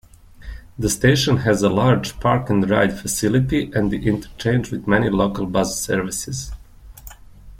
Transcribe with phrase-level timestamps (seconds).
[0.79, 6.49] The station has a large park-and-ride facility and interchange with many local bus services.